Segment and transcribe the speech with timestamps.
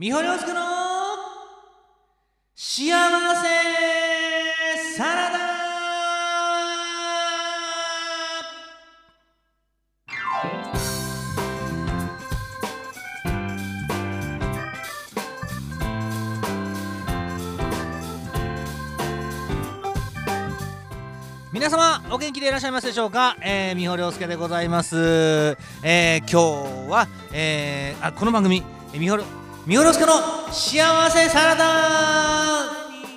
[0.00, 0.60] 三保亮介の
[2.54, 3.48] 幸せ
[4.96, 5.38] サラダ。
[21.52, 28.62] 皆様お元気でいらっしゃいますでしょうか、えー、三保亮介でございます、えー、今日は、えー、あこの番組
[28.92, 29.16] 三保
[29.68, 31.64] 見下ろすかの幸せサラダ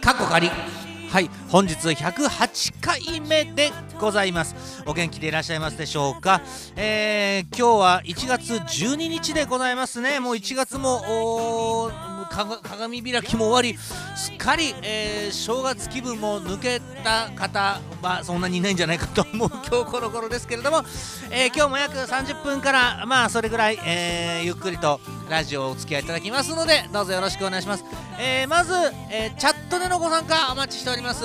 [0.01, 4.83] かっこ仮はい本日108回目でございます。
[4.85, 6.41] お元気でいらっしゃいますでしょうか、
[6.75, 10.19] えー、今日は1月12日でございますね。
[10.19, 11.89] もう1月も
[12.25, 13.77] 鏡開きも終わり
[14.15, 20.83] すっかり、えー、正月気分も抜けた方はそんなにいないんじゃないかと思う今日この頃ですけれども、
[21.31, 24.99] えー、今日も約30分からまあそれぐらい、えー、ゆっくりと
[25.29, 27.85] ラジオをお付き合いいただきますのでどうぞよろしくお願いします、
[28.19, 28.73] えまず、
[29.09, 31.23] えチャットでのご参加お待ちしております。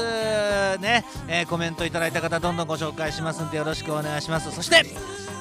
[0.78, 4.52] ね、えコメントいただいた方どんどんご紹介しますんでよろしくお願いします。
[4.52, 4.84] そして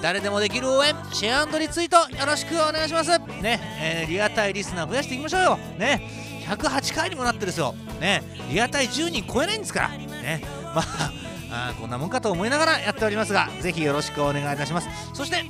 [0.02, 3.10] 誰でもできる応援シェアリツイートよろしくお願いします。
[3.42, 5.42] ね、えー、リアタイリスナー増やしていきましょう。
[5.46, 5.58] よ。
[5.78, 6.02] ね。
[6.48, 7.74] 108回にもなってるですよ。
[8.00, 8.22] ね。
[8.50, 9.90] リアタイ10人超えないんですから。
[9.90, 10.42] ね。
[10.76, 11.12] まあ
[11.52, 14.88] あこんなもんかと思いながらやっておりますがぜひよろしくお願いいたします。
[15.14, 15.46] そして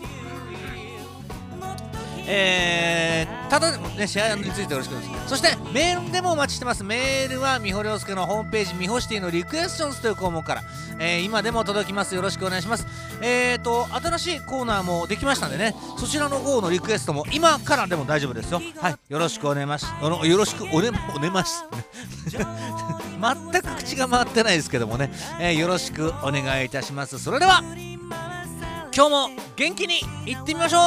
[2.28, 5.30] えー、ただでもね、シェアについてよろしくお願いします。
[5.30, 6.84] そして、メールでもお待ちしてます。
[6.84, 10.64] メールは、みほりょうすけのホームページ、みほシティのリクエスチョンズという項目から、
[11.00, 12.16] えー、今でも届きます。
[12.16, 12.88] よろしくお願いします。
[13.22, 18.62] えーと、新しいコーナーもできましたんでね、そちらの方のリクエストも今からでも大丈夫ですよ。
[18.80, 19.86] はい、よろしくお願いします。
[20.02, 21.64] よろしくおね、おねます。
[22.36, 27.20] 全く口が回ってないですけどもね、えー、よろしくお願いいたします。
[27.20, 27.62] それでは、
[28.96, 30.80] 今日も元気にいってみましょう。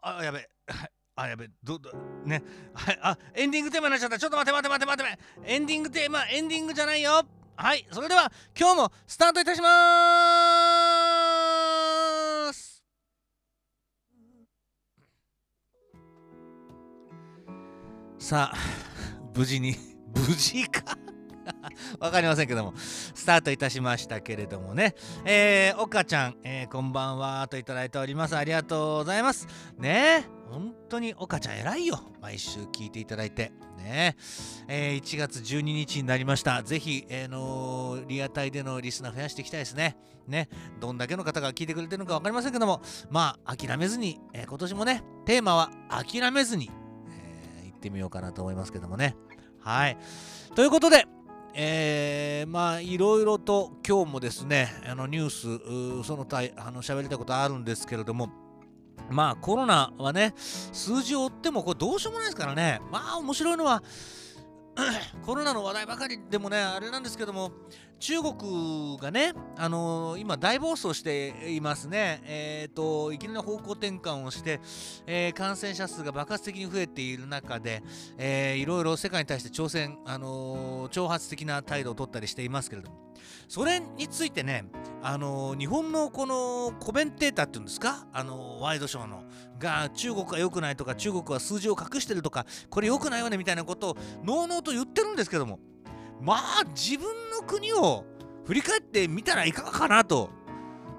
[0.00, 0.48] あやべ。
[1.16, 1.48] あやべ。
[1.60, 1.90] どど
[2.24, 2.40] ね。
[2.72, 4.16] は いあエンディングテーマになっちゃった。
[4.16, 5.52] ちょっと待って待って待って待って。
[5.52, 7.24] エンディングテーマエンディングじゃないよ。
[7.56, 9.68] はいそれでは今日もスタートいたしま
[12.52, 12.84] す。
[18.20, 18.56] さあ
[19.34, 19.74] 無事に
[20.14, 21.01] 無事か。
[22.00, 24.94] わかりませんけども、スタートいたしましたけれどもね。
[25.24, 28.36] えー、岡ちゃん、えー、こんばんはといただいております。
[28.36, 29.46] ありがとうございます。
[29.78, 32.00] ね本当に岡ちゃん偉いよ。
[32.20, 33.52] 毎週聞いていただいて。
[33.78, 34.16] ね
[34.68, 36.62] えー、1月12日になりました。
[36.62, 39.96] ぜひ、えー、のー、リアタイでのリスナー増やしていきたいですね。
[40.28, 40.48] ね、
[40.78, 42.80] どんだけの方が聞いてくれてるのか分かりませんけども、
[43.10, 46.70] まあ、諦めずに、えー、今年もね、テーマは諦めずに、
[47.08, 49.16] えー、行ってみようかなと思いますけどもね。
[49.58, 49.96] はい。
[50.54, 51.06] ということで、
[51.54, 58.30] えー、まあいろいろと今日もですねあのニュースその他あの喋りたいことあるんですけれども
[59.10, 62.80] まあコロナはね数字を追ってもこれどうしようもないですからね。
[62.90, 63.82] まあ面白いのは
[65.24, 67.52] コロナの話題ばかりでもねあれなんですけども
[68.02, 72.20] 中国がね、あのー、今大暴走していますね。
[72.24, 74.58] え、ー、と、いきなり方向転換をして、
[75.06, 77.80] えー、感染者数が爆発的に増えている中で、
[78.18, 83.11] えー、いろいろ世界に対して挑戦、あの挑発的な態度を取ったりしていますけれども、
[83.48, 84.64] それについてね、
[85.02, 89.24] あの日本のこのコメンテーターっていうんですか、あのワイドショーの、
[89.58, 95.58] が中国が良くないとか、中国は数字を隠してるとか、これ良くないよねみたいなことを、のうのうと言ってるんですけども、
[96.20, 98.04] まあ自分の国を
[98.44, 100.30] 振り返ってみたらいかがかなと。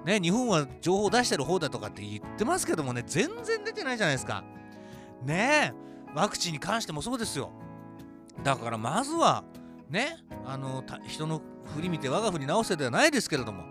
[0.04, 4.44] ね、日本は情報を出してる方だとかって言ってますけどもね、全然出てないじゃないですか。
[5.24, 7.50] ねえ、ワクチンに関してもそうですよ。
[8.42, 9.44] だからまずは、
[9.94, 11.40] ね、あの、人の
[11.74, 13.64] 振り見て我が振り直せではないですけれども、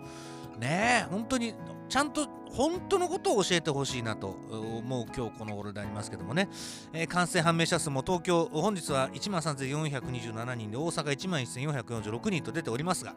[0.58, 1.54] ねえ、本当に
[1.90, 6.50] ちゃんと本当のことを教えてほしいなと思う今日この頃でありますけどもね、
[6.94, 13.16] えー、感染判明者数も東京本日は1万3427人で大阪1万1446人と出ておりますが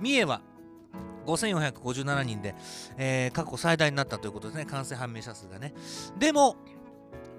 [0.00, 0.40] 三重は
[1.26, 2.54] 5457人で、
[2.96, 4.64] えー、過去最大になったということですね。
[4.64, 5.74] 感染判明者数がね。
[6.18, 6.56] でも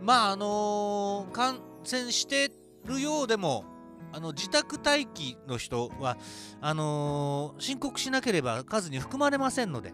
[0.01, 2.51] まああのー、感染して
[2.85, 3.65] るようでも
[4.11, 6.17] あの自宅待機の人は
[6.61, 9.93] あのー、申告しなければ数に含まれませんので、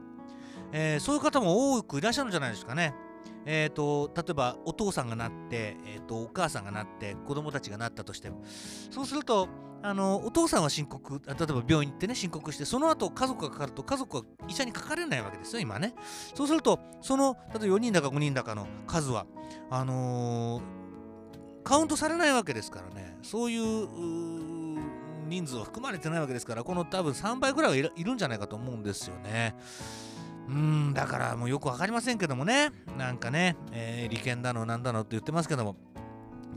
[0.71, 2.93] えー、そういう方も多くいらっしゃるんじゃないですかね。
[3.47, 8.43] えーと、例えばお父さんがなって、えーと、お母さんがなって子供たちがなったとしても
[8.89, 9.47] そうすると
[9.83, 15.93] あのお父さんは申告例えば病院行ってね申告してその後家族がかかると家族は医者にかかれないわけですよ今ね
[16.33, 19.27] そうするとその例えば4人だか5人だかの数は
[19.69, 20.84] あのー、
[21.65, 23.17] カウントされないわけですからね。
[23.23, 23.87] そういう
[25.27, 29.55] 人数は含まれてないわけですからこの多分3倍ぐらいはいるんじゃないかと思うんですよね。
[30.47, 32.71] うんだからもうよく分かりませんけどもね。
[32.97, 35.75] なんかね、えー、利権だのなんだのって言ってますけども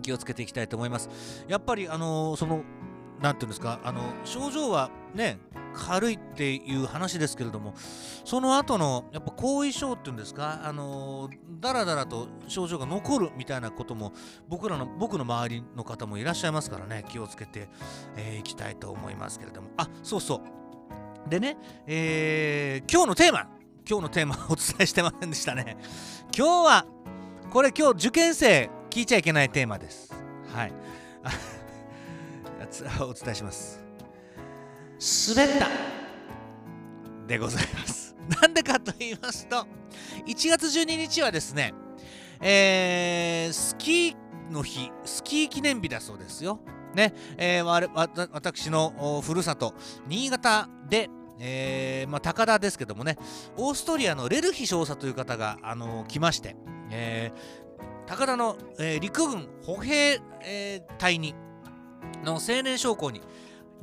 [0.03, 1.09] 気をつけていきたいと思います。
[1.49, 2.63] やっぱりあのー、その
[3.20, 5.38] 何て言うんですかあの症状はね
[5.75, 7.75] 軽いっていう話ですけれども
[8.25, 11.31] その後のやっぱ後遺症っていうんですかあの
[11.61, 14.12] だらだらと症状が残るみたいなことも
[14.49, 17.62] 僕らの僕の周りの方もいらっしゃいますからね気をつけてい、
[18.17, 19.69] えー、きたいと思いますけれども。
[19.76, 20.43] あそうそ
[21.26, 21.29] う。
[21.29, 23.49] でね、えー、今日のテーマ
[23.88, 25.76] 今日のテーマお伝えしてませんでしたね。
[26.37, 26.87] 今日は
[27.50, 30.12] これ今日受験生聞いちゃいけないテーマです。
[30.55, 30.73] はい。
[33.00, 33.81] お伝えします。
[35.35, 35.69] 滑った。
[37.26, 38.17] でございます。
[38.43, 39.67] なんでかと言いますと
[40.26, 41.73] 1月12日はですね
[42.41, 44.17] えー、スキー
[44.53, 46.61] の日スキー記念日だそうですよ。
[46.94, 49.75] ね、えー、私のふるさと
[50.06, 51.11] 新潟で
[51.41, 53.17] えーまあ、高田ですけどもね、
[53.56, 56.56] オーストリアのレルヒ少佐という方が、あのー、来まして、
[56.91, 61.37] えー、高田の、えー、陸軍歩兵、えー、隊に
[62.25, 63.21] の青年将校に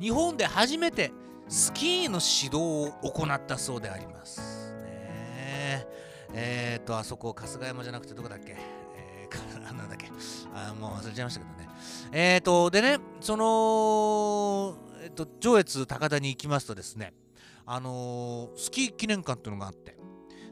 [0.00, 1.12] 日本で初めて
[1.48, 4.72] スキーの指導を行ったそうであります。
[4.82, 5.86] ね
[6.32, 8.56] えー、っと、あそこ、春日山じゃなくてどこだっけ？
[8.96, 10.10] えー、 なんだっけ？
[10.54, 11.68] あもう忘れちゃいましたけどね。
[12.12, 17.14] えー、っと、でね、その、えっと、上越高田に行きますとですね、
[17.64, 19.96] あのー、スキー記念館っていうのがあって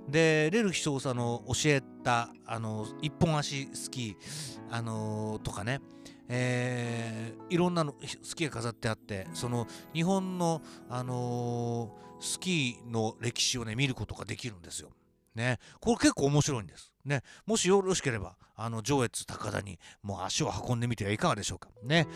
[0.08, 5.80] でレルヒ少佐の教えた、あのー、一本足スキー、あのー、とかね、
[6.28, 14.90] えー、いろんなのスキーが飾ってあってその日本の、あのスキーの歴史をね見ることができるんですよ。
[15.34, 16.92] ね、これ結構面白いんです。
[17.04, 21.68] ね、もしよろしければ、あの上越高田にもう足を運んでみてはいかがでしょうか。
[21.82, 22.06] ね、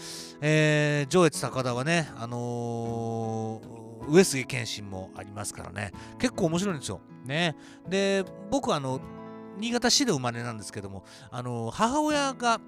[0.41, 7.01] えー、上越高田はね、あのー、上杉謙信もありますからね、結構面白いんですよ。
[7.25, 7.57] ね、
[7.89, 9.01] で、僕はあの、
[9.59, 12.61] 新潟市で生まれなんですけども、あの、母親が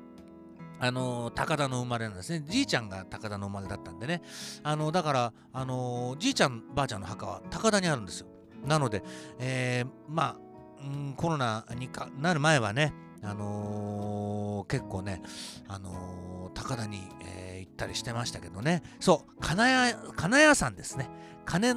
[0.81, 2.43] あの高田の生まれなんですね。
[2.49, 4.23] じいちゃんが高田の生まれだったんでね。
[4.63, 8.27] あのだから、あのじいちゃん、ばあちゃんの墓は高田にあるんですよ。
[8.65, 9.03] なので、
[9.39, 10.37] えー、まあ、
[10.83, 15.23] うん、コロナにかなる前はね、あのー、結構ね、
[15.69, 21.09] あのー、高田に、えー、行ったりしてましたけどね、そう、金谷金谷山ですね。
[21.45, 21.75] 金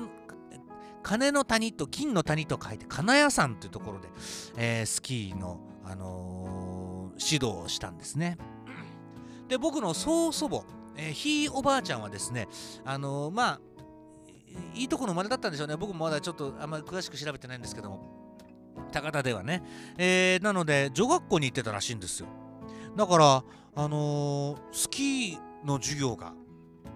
[1.02, 4.08] 金の谷と金の谷と書いて金谷山というところで、
[4.56, 8.38] えー、スキーの、あのー、指導をしたんですね。
[9.48, 10.64] で僕の曽祖母、
[10.96, 12.48] えー、ひいおばあちゃんはですね、
[12.86, 13.60] あのー、まあ
[14.76, 15.76] いいとこの生まれだったんでしょうね。
[15.76, 18.00] 僕もまだちょっとあんまり詳しく調べてないんですけども、
[18.92, 19.64] 高田ではね。
[19.98, 22.28] えー、なので、女学校に行ってたらしいんですよ。
[22.96, 23.44] だから、
[23.76, 26.34] あのー、スキーの授業が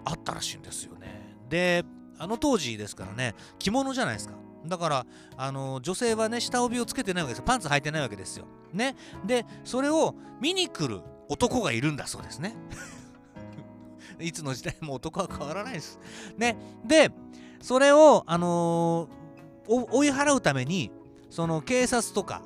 [0.04, 1.36] あったらしいんですよね。
[1.48, 1.84] で、
[2.18, 4.34] あの当時ですからね、着物じゃないですか。
[4.66, 5.06] だから、
[5.36, 7.44] あのー、女性はね、下帯をつけてないわけですよ。
[7.44, 8.46] パンツ履いてないわけですよ。
[8.72, 8.96] ね。
[9.26, 12.54] で、それを見に来る男がいるんだそうですね。
[14.20, 16.00] いつの時代も男は変わらないです。
[16.36, 16.56] ね。
[16.84, 17.10] で、
[17.60, 20.90] それを、あのー、追い払うために、
[21.30, 22.42] その警察とか、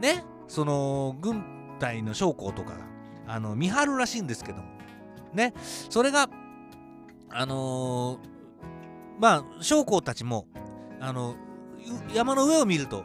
[0.00, 2.78] ね、その軍隊の将校とかが、
[3.26, 4.64] あの、見張るらしいんですけども、
[5.34, 5.52] ね、
[5.90, 6.28] それが、
[7.30, 8.18] あのー、
[9.20, 10.46] まあ、将校たちも、
[11.00, 11.36] あの、
[12.14, 13.04] 山の上を見ると、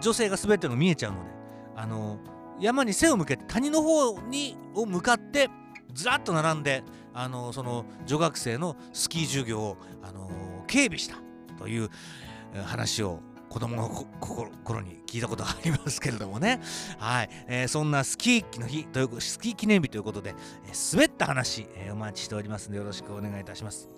[0.00, 1.30] 女性が滑っての見えちゃうので、
[1.76, 2.18] あの
[2.60, 5.48] 山に背を向けて谷の方にを向かって
[5.94, 10.30] ずらっと並んであのその女学生のスキー授業をあの
[10.66, 11.16] 警備した
[11.58, 11.90] という
[12.64, 13.88] 話を子供の
[14.62, 16.60] 頃に聞いたことがありますけれどもね。
[16.98, 17.30] はい。
[17.48, 20.36] えー、そんなスキーの日という、スキー記念日ということで、
[20.68, 23.88] えー、滑った話、えー、お待ちしておりますのでよろしくお願いいたします。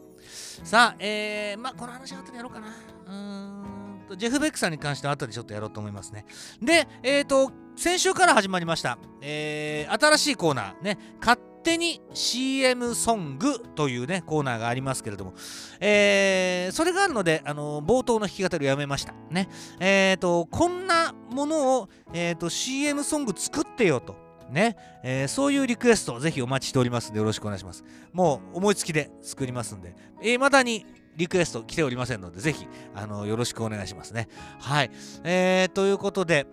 [0.64, 2.68] さあ、えー、まあ、この話は後でやろうかな。
[3.06, 3.81] うん、
[4.16, 6.24] ジェフ・ベックさんに関しては後でちょっとやろうと思いますね。
[6.60, 15.34] で、えっ、ー、と、先週から始まりました、えー、新しいコーナー、ね、勝手に CM ソングというね、コーナーがありますけれども、
[15.80, 19.14] えー、それがあるので、あの冒頭の弾き語りをやめました。
[19.30, 19.48] ね。
[19.80, 24.22] えっ、ー、と、こんなものを、えっ、ー、と、CM ソング作ってよと。
[24.50, 27.84] ね、えー、そういうリクエストをぜひお待ちしておりますのでよろしくお願いします。
[28.12, 30.84] もう思いつきで作りますんで、えー、まだに
[31.16, 34.28] リクエスト来ておりませんので、ぜひ、あのよろしくお願いしますね。
[34.60, 34.90] はい。
[35.24, 36.46] えー、ということで、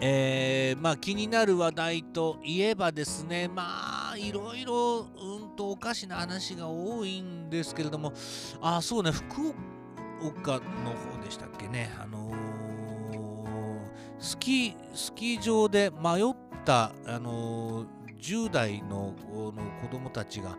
[0.00, 8.12] えー、まあ気になる話題といえばですね、まあいろいろうんとおかしな話が多いんですけれども、
[8.60, 9.54] あ、そうね、福
[10.22, 10.52] 岡
[10.84, 13.86] の方でしたっけね、あのー、
[14.18, 17.86] スキー、スキー場で迷った、あのー、
[18.18, 20.58] 10代のの子供たちが、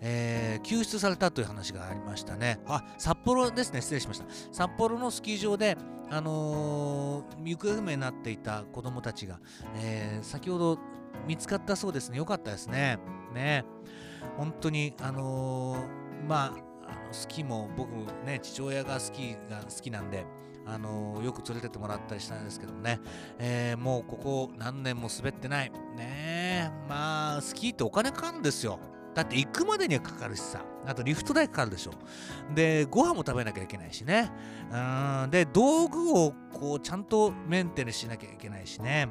[0.00, 2.60] えー救出されたという話がありましたね。
[2.66, 4.26] あ、札幌ですね、失礼しました。
[4.52, 5.76] 札幌のスキー場で、
[6.10, 9.40] あのー行方不明になっていた子供たちが、
[9.76, 10.78] えー先ほど
[11.26, 12.18] 見つかったそうですね。
[12.18, 12.98] よかったですね。
[13.34, 13.64] ね。
[14.36, 15.76] 本当に、あの
[16.28, 16.54] ま
[16.86, 17.90] あ、あのスキーも僕
[18.26, 20.24] ね、父親がスキーが好きなんで、
[20.66, 23.00] あのよく連れてってもらったりしたんですけどもね、
[23.38, 25.72] えもうここ何年も滑ってない。
[25.96, 28.78] ね、まあ、スキーってお金かかるんですよ。
[29.14, 30.64] だって行くまでにはかかるしさ。
[30.86, 31.92] あとリフト代かかるでしょ。
[32.54, 34.30] で、ご飯も食べなきゃいけないしね。
[34.72, 35.30] うん。
[35.30, 39.08] で、道具をこうちゃんとメンテナンスしなきゃいけないしね。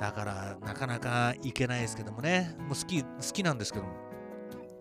[0.00, 2.54] だから、なかなか行けないですけどもね。
[2.60, 3.90] もうスキー好きなんですけども。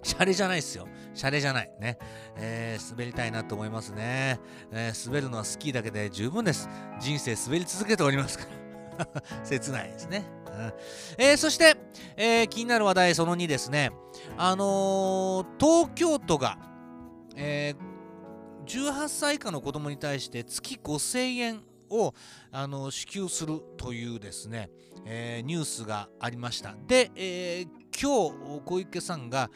[0.01, 0.87] シャレじゃないですよ。
[1.13, 1.71] シャレじゃない。
[1.79, 1.97] ね。
[2.37, 4.39] えー滑りたいなと思いますね、
[4.71, 6.69] えー滑るのはスキーだけで十分です。
[6.99, 8.58] 人生滑り続けておりますから。
[9.43, 10.25] 切ないですね。
[11.17, 11.77] えーそして、
[12.17, 13.91] えー気になる話題その2ですね。
[14.37, 16.57] あのー東京都が、
[17.35, 17.89] えー
[18.65, 22.13] 18歳以下の子供に対して月5000円を
[22.51, 24.69] あの支給するというですね、
[25.05, 26.75] えニュースがありました。
[26.87, 29.49] で、えー今日小池さんが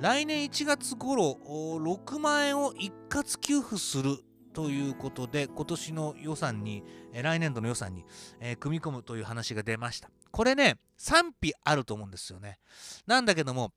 [0.00, 4.16] 来年1月頃お6万円を一括給付する
[4.52, 6.82] ということで今年の予算に、
[7.12, 8.04] え来年度の予算に、
[8.40, 10.10] えー組み込むという話が出ました。
[10.30, 12.58] これね賛否あると思うんですよね。
[13.06, 13.72] なんだけども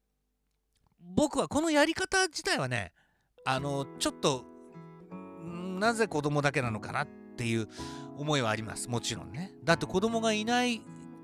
[0.99, 2.91] 僕はこのやり方自体はね
[3.45, 4.43] あのちょっと
[5.79, 7.67] なぜ子供だけなのかなっていう
[8.17, 8.89] 思いはあります。
[8.89, 9.53] もちろんね。
[9.63, 10.81] だって子供がいない、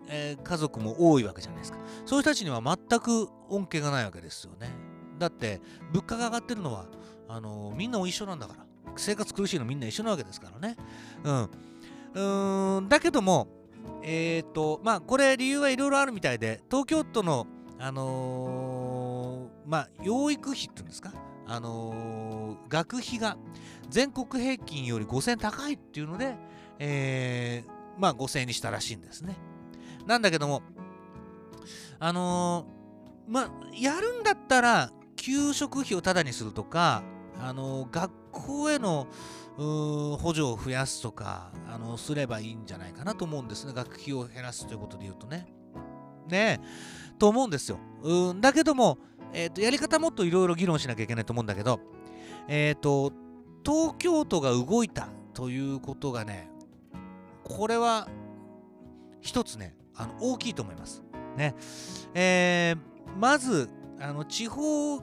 [0.07, 1.77] えー家族も多いわけじゃないですか。
[2.05, 4.69] そういう人たちには全く恩恵がないわけですよね。
[5.19, 6.87] だって物価が上がってるのは
[7.27, 8.70] あのみんな一緒なんだから。
[8.97, 10.75] 生活苦しいのみんな一緒なわけですからね。
[11.23, 12.77] うん。
[12.77, 12.89] うん。
[12.89, 13.47] だけども
[14.03, 17.47] えっ、とまあこれ理由はいろいろあるみたいで東京都の
[17.79, 21.13] あのーまあ養育費っていうんですか？
[21.47, 23.37] あのー学費が
[23.89, 26.35] 全国平均より5000円高いっていうので、
[26.79, 29.35] えーまあ5000円にしたらしいんですね。
[30.05, 30.61] なんだけども、
[31.99, 32.65] あの
[33.27, 37.03] まあ、やるんだったら、給食費をタダにするとか、
[37.39, 39.07] あの学校への
[39.57, 43.73] 補助を増やすとか、あのすればいいんじゃないかなと思うんですね。
[43.73, 45.47] 学費を減らすということで言うとね。
[46.27, 47.77] ねえ、と思うんですよ。
[48.03, 48.97] うんだけども、
[49.33, 51.79] えーと、やり方もっといろいろ議論しなきゃいけないと思うんだけど、
[52.47, 53.11] えっ、と、
[53.65, 56.49] 東京都が動いたということがね、
[57.43, 58.07] これは
[59.19, 61.03] 一つね、あの大きいと思います。
[61.37, 61.55] ね。
[62.13, 63.69] えーまず、
[63.99, 64.99] あの地方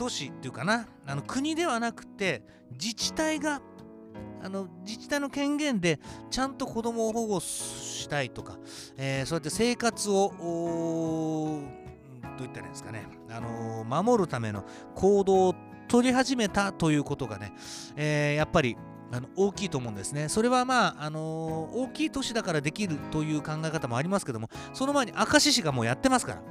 [0.00, 2.42] 都市っていうかな、あの国ではなくて、
[2.72, 3.60] 自治体が、
[4.42, 8.56] あの自治体の権限でちゃんと子供を保護したいとか、
[8.96, 14.64] えーそうやって生活を、どう言ったらいいんですかね、あのー守るための
[14.94, 15.54] 行動を
[15.86, 17.52] 取り始めたということがね、
[17.94, 18.78] えーやっぱり
[19.12, 20.30] あの大きいと思うんですね。
[20.30, 26.42] それはまあ、あのー大きい都市だからできるという考え方もありますけども、その前に明石市がもうやってますから。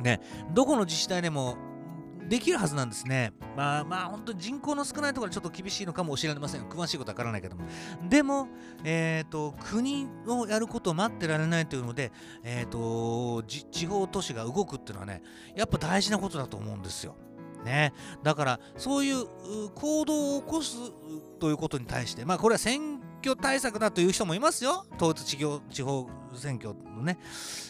[0.00, 0.20] ね、
[0.54, 1.56] どこの自治体でも
[2.30, 3.32] できるはずなんですね。
[3.56, 6.62] まあまあ、本当に人口の少ないところはちょっと厳しいのかもしれません。
[6.68, 7.64] 詳しいことはわからないけども。
[8.08, 8.46] でも、
[8.84, 12.12] えっ、と、国のやることを待ってられないというので、
[12.44, 15.22] えっ、と、地方都市が動くっていうのはね、
[15.56, 17.16] やっぱ大事なことだと思うんですよ。
[17.64, 19.26] ね、だからそういう
[19.74, 20.76] 行動を起こす
[21.38, 27.18] ということに対してまあこれは選挙対策だという人もいますよ統一地方地方選挙のね、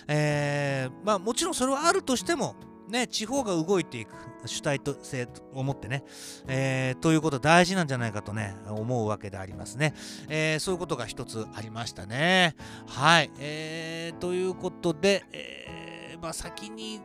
[0.06, 2.54] えーまあもちろんそれはあるとしても
[2.90, 4.14] ね地方が動いていく
[4.46, 6.02] 主体と性を持ってね、
[6.46, 9.94] えーということ大事なんじゃないかとね思うわけでありますね、
[10.28, 12.54] えーそういうことが一つありましたね。
[12.86, 17.00] はい、えーということで、えーまあ先に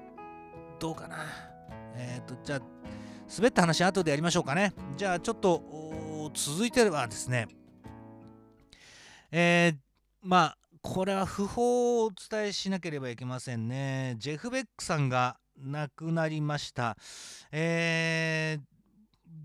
[0.79, 1.25] どうかな。
[1.95, 2.61] えっ、とじゃあ
[3.33, 4.73] 滑った話後でやりましょうかね。
[4.97, 7.47] じゃあちょっと続いてはですね
[9.31, 9.77] えー
[10.21, 14.15] まあこれは訃報をお伝えしなければいけませんね。
[14.19, 16.97] ジェフ・ベックさんが亡くなりました。
[17.51, 18.61] えー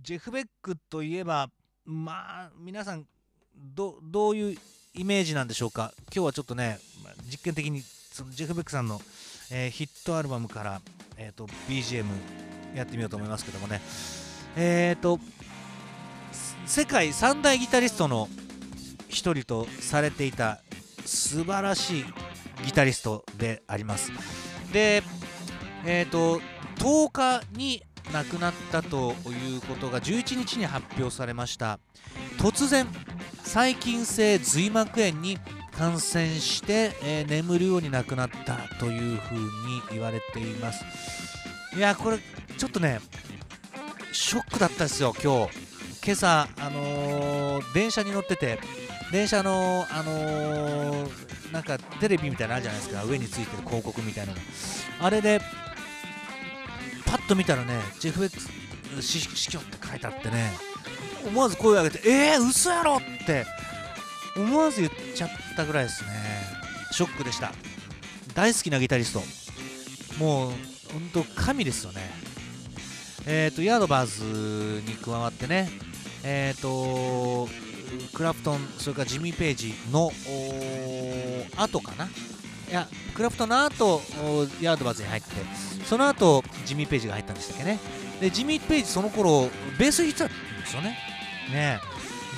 [0.03, 1.51] ジェフ・ベックといえば
[1.85, 3.05] まあ皆さん
[3.57, 4.59] どどういう
[4.95, 5.93] イメージなんでしょうか？
[6.15, 6.79] 今日はちょっとね
[7.31, 9.01] 実験的にそのジェフ・ベックさんの、
[9.51, 10.81] えーヒットアルバムから、
[11.17, 12.05] えー、と BGM
[12.75, 13.81] やってみようと思いますけどもね。
[14.57, 15.19] えっ、と
[16.67, 18.29] 世界三大ギタリストの
[19.09, 20.61] 一人とされていた
[21.05, 22.05] 素晴らしい
[22.65, 24.13] ギタリストであります。
[24.73, 25.03] で
[25.85, 26.41] えっ、と
[26.77, 27.83] 10日に
[28.13, 31.79] 亡くなったということが11日に発表されました。
[32.39, 32.87] 突然
[33.45, 35.39] 細菌性髄膜炎に
[35.77, 39.43] 感染して、えー眠るように亡くなったというふうに
[39.93, 40.85] 言われています。
[41.77, 42.19] いやこれ
[42.59, 43.01] ちょっとね
[44.13, 45.71] ショックだったですよ今日。
[46.03, 48.59] 今朝あのー、電車に乗ってて
[49.13, 53.05] 電車のあのー、なんかテレビみたいなのあるじゃないですか。
[53.05, 54.39] 上についてる広告みたいなの。
[55.01, 55.41] あれで
[57.11, 58.31] パッと見たらねジェフ・ベッ
[58.97, 60.53] ク死去って書いてあってね
[61.27, 63.45] 思わず声を上げてえー、嘘やろって
[64.37, 66.11] 思わず言っちゃったぐらいですね。
[66.93, 67.53] ショックでした。
[68.35, 69.21] 大好きなギタリスト。
[70.23, 70.51] もう
[70.93, 72.01] 本当神ですよね。
[73.27, 75.69] えっ、ー、とヤードバーズに加わってね
[76.25, 77.49] えっ、ー、と
[78.15, 80.11] クラプトンそれからジミー・ページの
[81.57, 82.09] 後かな
[82.71, 84.01] いやクラプトの後
[84.61, 85.29] ヤードバーズに入って
[85.85, 87.79] その後ジミー・ページが入ったんでしたっけね。
[88.21, 90.35] でジミー・ページその頃ベース弾いてたんで
[90.67, 90.97] すよね。
[91.53, 91.81] ね。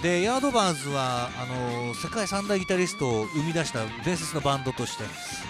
[0.02, 5.04] でヤードバーズはあの世界三大ギタリストを生み出した伝説のバンドとして、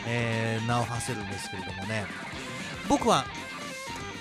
[0.06, 2.04] えー、名を馳せるんですけれどもね。
[2.88, 3.24] 僕は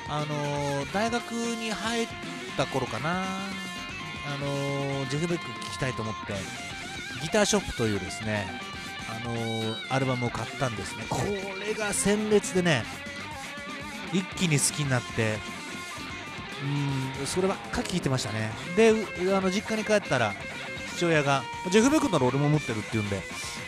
[0.08, 2.08] あの大学に入っ
[2.56, 3.24] た頃かな。
[4.24, 6.34] あのジェフ・ベック聴きたいと思って
[7.24, 8.46] ギターショップというですね
[9.12, 11.06] あのアルバムを買ったんですね。
[11.10, 11.18] こ
[11.66, 12.84] れが鮮烈でね
[14.14, 15.38] 一気に好きになって。
[16.64, 18.52] うんそればっか聴いてましたね。
[18.76, 18.94] で
[19.36, 20.34] あの実家に帰ったら
[20.96, 21.42] 父親が
[21.72, 23.20] ジェフ・ベックなら俺も持ってるって言うんで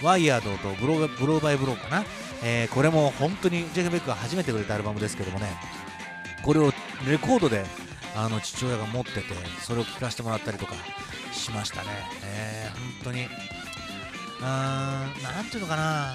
[0.04, 2.06] ワイヤードとブロブローバイブローかな、
[2.44, 5.48] えー、これも本当にジェフ・ベックが初めてくれたアルバムですけどもね。
[6.44, 6.72] これを
[7.08, 7.66] レコードで
[8.16, 9.22] あの父親が持ってて
[9.62, 10.76] それを聴かせてもらったりとか
[11.32, 11.88] しましたね、
[12.24, 13.28] えー、本当に
[14.44, 16.14] 何ていうのかな。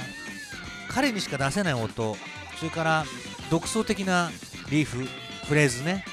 [0.89, 2.17] 彼にしか出せない音。
[2.59, 3.05] それから
[3.51, 4.31] 独創的な
[4.71, 5.07] リーフ
[5.47, 6.05] フレーズね。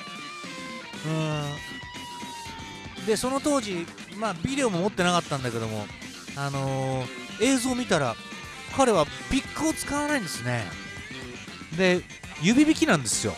[1.05, 3.05] うん。
[3.05, 3.85] でその当時
[4.17, 5.85] まあビデオも持ってなかったんだけども
[6.35, 8.15] あのー、映像を見たら
[8.75, 10.63] 彼はピックを使わないんですね。
[11.77, 12.01] で
[12.41, 13.33] 指弾きなんですよ。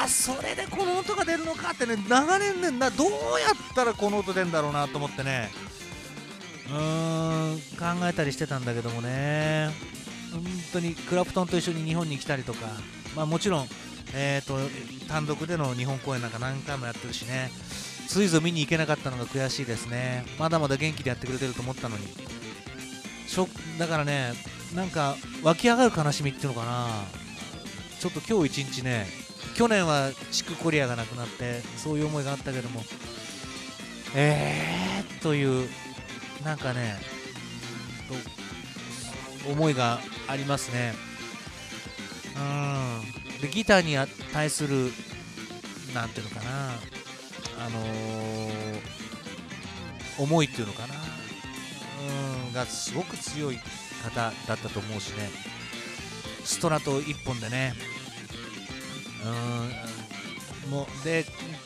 [0.00, 3.08] あそれでこの音が出るのかってね長年ねどう
[3.40, 5.50] やったらこの音出るんだろうなと思ってね。
[6.70, 9.70] うん考えたりしてたんだけどもね。
[10.32, 10.44] 本
[10.74, 12.66] 当にクラプトンと一緒に日本に来たりとか、
[13.16, 13.68] まあ、もちろん、
[14.14, 14.58] えーと、
[15.08, 17.50] 単独での日本公演なんか何回もやってるしね。
[18.08, 20.24] ついぞ見に行けなかったのが悔しいですね。
[20.38, 22.06] まだまだ元気でやってくれてると思ったのに。
[23.26, 24.32] ショだからね
[24.74, 26.88] なんか湧き上がる悲しみっていうのかな。
[28.00, 29.06] ちょっと今日一日ね
[29.54, 32.82] 去年は地区コリアがなくなってそういう思いがあったけども。
[34.14, 35.68] えーという
[36.44, 36.96] なんかね
[39.50, 40.92] 思いがありますね。
[42.36, 42.40] う
[43.38, 43.40] ん。
[43.40, 43.96] でギターに
[44.32, 44.90] 対する
[45.94, 46.72] なんていうのかな。
[47.60, 48.80] あのー、
[50.22, 50.94] 思いっていうのかな。
[52.46, 52.52] うん。
[52.52, 53.58] がすごく強い
[54.04, 55.30] 方だったと思うしね。
[56.44, 57.74] ストラト1本でね。
[60.66, 60.70] うん。
[60.70, 61.24] もうで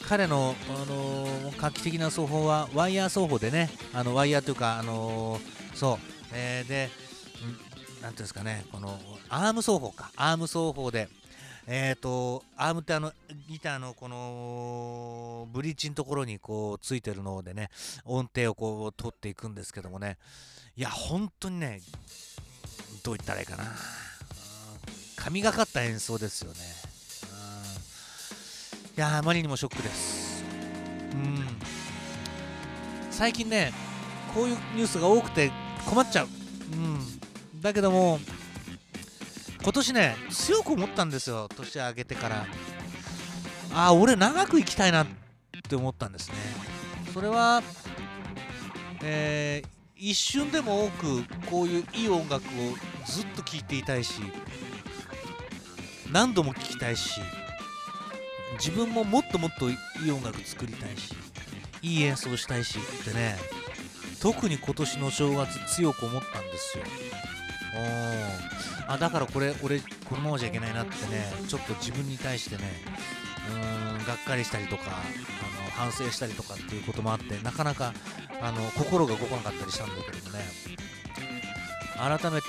[0.09, 5.99] 彼の、あのー、画期的な奏法はワイヤー奏法でねあのワイヤーというか、あのー、そう、
[6.35, 6.91] えー、で、
[8.03, 10.11] なんていうんですかねこのアーム奏法か。
[10.17, 11.09] アーム奏法で。
[11.67, 13.13] えっ、ー、とアームってあの
[13.49, 17.71] ギターのこのブリッジのところにこうついてるのでね
[18.05, 20.19] 音程をこう取っていくんですけどもね。
[20.77, 21.81] いや本当にね
[23.05, 23.65] どう言ったらいいかな。
[25.17, 26.92] 神がかった演奏ですよね。
[28.95, 30.45] いやあまりにもショックです。
[31.15, 31.47] うん。
[33.11, 33.73] 最近ね
[34.35, 35.51] こういうニュースが多くて
[35.87, 36.29] 困っちゃう。
[36.75, 36.77] う
[37.57, 37.61] ん。
[37.63, 38.21] だけども
[39.63, 42.47] 今年ね強く思ったんですよ年明けてから。
[43.75, 45.07] ああ俺長く生きたいなっ
[45.69, 46.35] て思ったんですね。
[47.15, 47.63] それは
[49.03, 52.49] えー、一瞬でも多くこういういい音楽を
[53.07, 54.21] ずっと聴いていたいし
[56.13, 57.21] 何度も聴きたいし。
[58.59, 59.75] 自分ももっともっとい
[60.07, 61.15] い音楽作りたいし
[61.83, 63.37] いい演奏したいしってね
[64.21, 66.85] 特に今年の正月強く思ったんですよ。
[68.87, 72.63] あだからこれ俺このままじゃいけないなってねちょっと自分に対してね
[73.49, 77.95] うーんがっかりしたりとかあの反省したりとかっていうこともあってなかなか
[78.43, 80.45] あの心が動かなかったりしたんだけどもね。
[81.97, 82.49] 改めて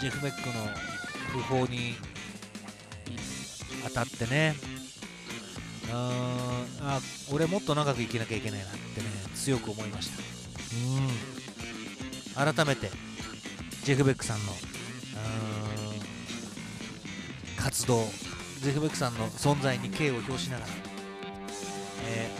[0.00, 1.94] ジェフ・ベックの訃報に
[3.84, 4.54] 当たってね。
[5.90, 5.98] うん
[6.80, 10.22] あ俺もっと長く生きなきゃいけないなってね強く思いました。
[12.38, 12.54] うん。
[12.54, 12.90] 改めて
[13.84, 14.52] ジェフ・ベックさんの
[17.56, 18.04] 活動
[18.60, 20.70] ジェフ・ベックさんの存在に敬意を表しながら、
[22.06, 22.30] え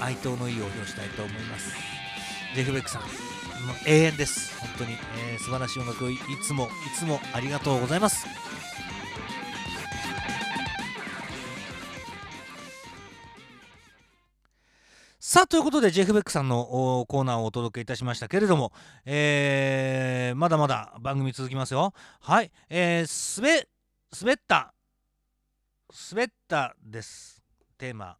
[0.00, 1.72] ー、哀悼の意を表したいと思います。
[2.54, 3.02] ジェフ・ベックさん
[3.86, 4.58] 永遠です。
[4.60, 4.92] 本当に、
[5.32, 8.26] えー、素晴らしい音楽をいつもいつもありがとうございます。
[15.30, 18.72] さあということでジェフ・ベックさんのコーナーをお届けいたしましたけれども、
[19.04, 21.92] えー、まだまだ番組続きますよ。
[22.20, 23.66] はいえー、滑
[24.18, 24.72] 滑った
[26.10, 27.42] 滑ったです。
[27.76, 28.16] テーマ。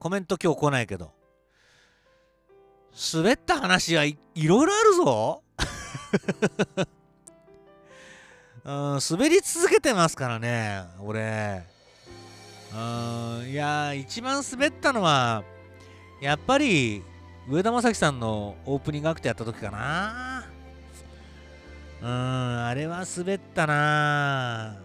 [0.00, 1.12] コメント今日来ないけど。
[3.14, 5.44] 滑った話はいいろいろあるぞ。
[8.66, 11.64] うん、滑り続けてますからね俺。
[12.74, 12.76] う
[13.44, 15.44] んいや一番滑ったのは
[16.22, 17.02] やっぱり
[17.48, 20.46] 上田正樹さんのオープニングアクトやった時かな。
[22.00, 24.78] うんあれは滑ったな。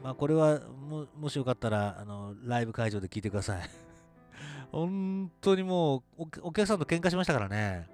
[0.00, 3.68] まあこれはももしよかったらあのライブ会場で聞いてください。
[4.70, 7.88] 本当にもうお客さんと喧嘩しましたからね。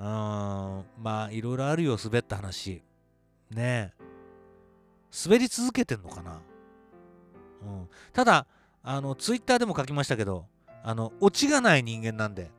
[0.00, 2.82] うんまあいろいろあるよ滑った話。
[3.50, 3.94] ね。
[5.24, 6.40] 滑り続けてんのかな、
[7.62, 8.46] うん、ただ
[8.82, 10.46] あのツイッターでも書きましたけど
[10.86, 12.50] あのオチがない人間なんで。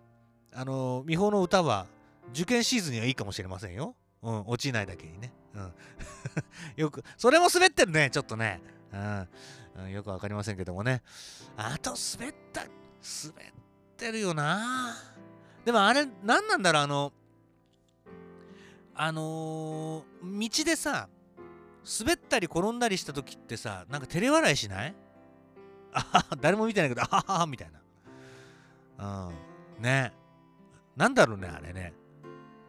[0.53, 1.85] あの美穂の歌は
[2.31, 5.73] 受験シーズンにはいいかもしれませんよ、うん、落ちないだけにね、うん、
[6.75, 8.59] よくそれも滑ってるねちょっとね、
[8.91, 9.27] うん、
[9.83, 11.03] うんよくわかりませんけどもね。
[11.55, 13.53] あと滑った滑っ
[13.97, 14.95] てるよな。
[15.63, 17.13] でもあれ何なんだろうあの
[18.95, 21.07] あのー、道でさ
[21.99, 24.95] 滑ったり転んだりした時ってさなんか照れ笑いしない？
[25.93, 27.79] あ誰も見てないけどあははみたいな。
[28.99, 29.83] うん。
[29.83, 30.13] ね。
[30.95, 31.93] なんだろうねあれね。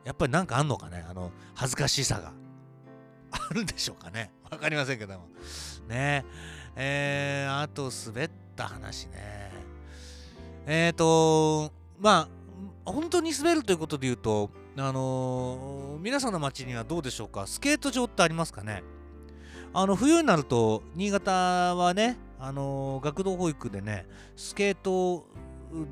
[0.04, 2.32] やっぱりなんかあんのかねあの恥ずかしさが。
[3.30, 4.30] あるんでしょうかね。
[4.50, 5.28] わかりませんけども。
[5.88, 6.24] ね。
[6.76, 9.50] えー、あと滑った話ね。
[10.66, 12.28] えっ、ー、とま
[12.84, 17.46] あ本当に滑るということで言うとあのー、皆さんの街にはどうでしょうか。
[17.46, 18.82] スケート場ってありますかね。
[19.72, 25.26] あの冬になると新潟はね、あのー、学童保育でねスケート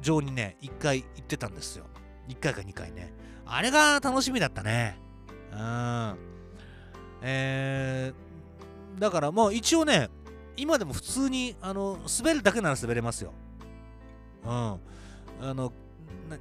[0.00, 1.84] 場にね1回行ってたんですよ
[2.28, 3.12] 1回か2回ね
[3.44, 4.98] あれが楽しみだったね
[5.52, 6.16] うん
[7.22, 10.10] えー、だからもう一応ね
[10.56, 13.32] 今でも普通にあの滑るだけなら滑れますよ
[14.44, 14.78] うんあ
[15.40, 15.72] の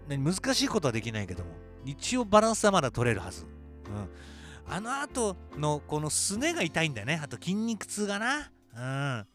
[0.08, 1.52] 難しいことはできないけども
[1.86, 3.46] 一応バランスはまだ取れるはず。
[3.46, 4.10] うん。
[4.68, 7.20] あの後のこのすねが痛いんだよね。
[7.24, 8.52] あと筋肉痛がな。
[8.76, 9.26] うん。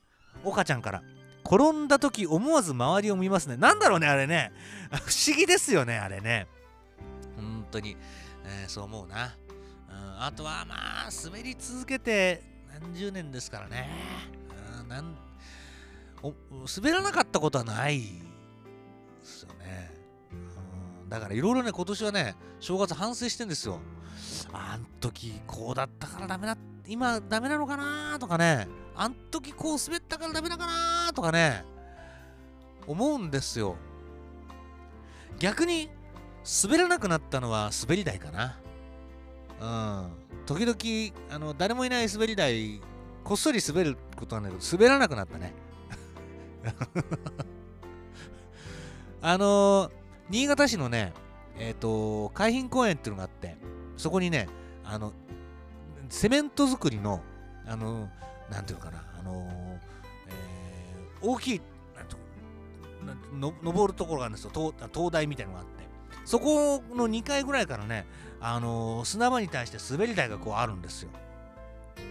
[0.45, 1.03] 岡ちゃんから。
[1.44, 3.57] 転んだ時思わず周りを見ますね。
[3.57, 4.53] なんだろうね、あれね。
[4.90, 6.46] 不思議ですよね、あれね。
[7.37, 7.96] 本当に、
[8.44, 9.37] えー、そう思うな。
[9.88, 12.42] うん、あとはまあ、滑り続けて
[12.81, 13.88] 何十年ですからね。
[14.81, 15.16] うん、なん
[16.22, 18.07] 滑らなかったことはないで
[19.22, 19.90] すよね。
[21.09, 23.81] だからいろいろね、今年はね、正月反省してんですよ。
[24.53, 30.72] あん時こうだったからダメだ、今ダメなのかなとかね、あん時こう滑ったからダメだかな
[31.21, 31.65] とかね、
[32.87, 33.77] 思うんですよ。
[35.39, 35.91] 逆に
[36.63, 38.59] 滑らなくなったのは滑り台かな。
[39.61, 40.11] うん。
[40.47, 42.81] 時々、あの、誰もいない滑り台、
[43.23, 45.53] こっそり滑ることなんだけど、滑らなくなったね。
[49.21, 51.13] あのー新潟市のね、
[51.59, 53.57] えっ、ー、と、海浜公園っていうのがあって、
[53.97, 54.49] そこにね、
[54.85, 55.13] あの、
[56.09, 57.21] セメント作りの、
[57.67, 58.09] あの、
[58.49, 59.89] なんていうのかな、あの、ー、
[61.23, 61.61] 大きい、
[63.63, 64.51] 登るところがあるんですよ。
[64.51, 65.71] 灯、台みたいのがあって、
[66.25, 68.07] そこの2階ぐらいからね、
[68.41, 71.11] あの砂場に対して滑り台がこうあるんですよ。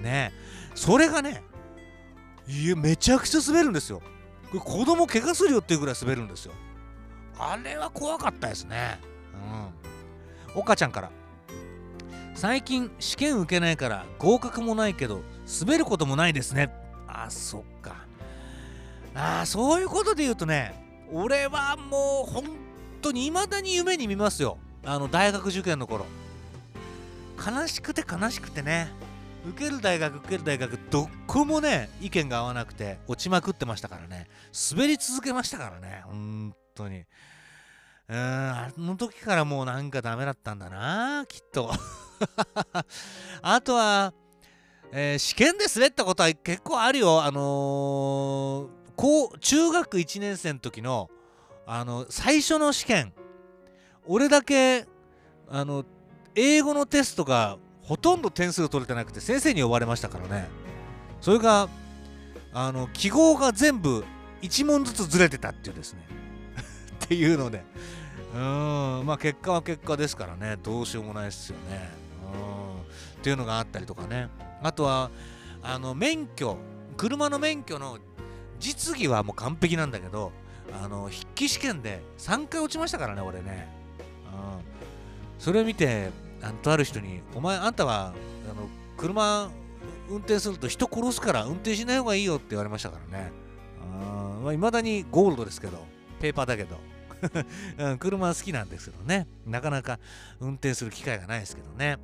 [0.01, 0.31] ね。
[0.75, 1.43] それがね、
[2.47, 4.01] いや、めちゃくちゃ滑るんですよ。
[4.51, 6.53] これ子供怪我するよっていうぐらい滑るんですよ。
[7.37, 8.99] あれは怖かったですね。
[10.53, 10.59] うん。
[10.59, 11.11] 岡ちゃんから。
[12.35, 15.23] 最近試験受けないから合格もないけど
[15.59, 16.73] 滑ることもないですね。
[17.05, 17.78] あそっ
[19.13, 20.73] かあそういうことで言うとね
[21.11, 22.43] 俺はもう本
[23.01, 24.57] 当に未だに夢に見ますよ。
[24.85, 26.05] あの大学受験の頃。
[27.37, 28.91] 悲しくて悲しくてね
[29.47, 34.27] 受ける大学受ける大学どこもね意見が合わなくて落ちまくってましたからね。
[34.71, 37.05] 滑り続けましたからね本当に。
[38.09, 41.71] うんあの時からもうなんかダメだったんだなきっと。
[43.41, 44.13] あとは、
[44.91, 47.23] えー、試験で滑ったことは結構あるよ。
[47.23, 51.09] あのー、こう中学1年生の時の
[51.65, 53.13] あの最初の試験
[54.05, 54.87] 俺だけ
[55.49, 55.85] あの
[56.35, 60.49] 英語のテストがほとんど点数が取れてなくて先生に呼ばれましたからね。
[61.21, 61.69] それが
[62.51, 64.03] あの記号が全部
[64.41, 66.05] 1問ずつずれてたっていうですね。
[67.05, 67.63] っていうので。
[68.35, 70.57] うんまあ結果は結果ですからね。
[70.61, 71.89] どうしようもないですよね。
[72.33, 72.81] うん。
[72.81, 74.27] っていうのがあったりとかね。
[74.61, 75.09] あとは
[75.63, 76.57] あの免許
[76.99, 77.97] 車の免許の
[78.59, 80.31] 実技はもう完璧なんだけど
[80.83, 83.67] あの筆記試験で3回落ちましたからね俺ね、
[84.25, 84.61] うん、
[85.39, 86.09] それを見て
[86.41, 88.13] あのとある人に「お前あんたは
[88.49, 89.49] あの車
[90.09, 93.31] 運転すると人殺すから運転しない方がいいよ」って言われましたからね。
[94.39, 95.85] いまあ、未だにゴールドですけど
[96.19, 96.77] ペーパーだけど。
[97.77, 99.27] うん、車好きなんですけどね。
[99.45, 99.99] なかなか
[100.39, 101.97] 運転する機会がないですけどね。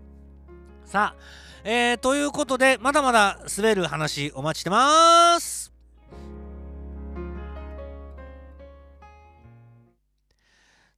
[0.86, 1.22] さあ、
[1.63, 5.64] えー、ということでまだまだ滑る話お待ちしてます。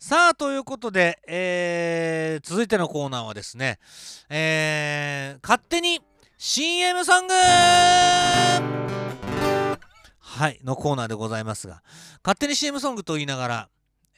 [0.07, 3.77] さあということで、えー、続いてのコーナーはですね、
[4.29, 5.99] えー、勝手に
[6.37, 7.33] CM ソング！
[10.17, 11.83] はいのコーナーでございますが
[12.23, 13.69] 勝手に CM ソングと言いながら、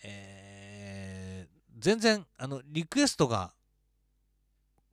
[0.03, 3.51] えー、全然あのリクエストが